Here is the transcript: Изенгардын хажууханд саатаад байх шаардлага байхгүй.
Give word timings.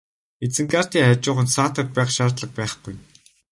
Изенгардын 0.45 1.07
хажууханд 1.07 1.53
саатаад 1.55 1.89
байх 1.95 2.09
шаардлага 2.15 2.55
байхгүй. 2.57 2.95